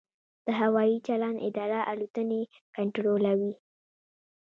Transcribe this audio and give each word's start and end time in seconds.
د 0.45 0.47
هوايي 0.61 0.97
چلند 1.07 1.37
اداره 1.47 1.79
الوتنې 1.91 2.41
کنټرولوي 2.75 3.53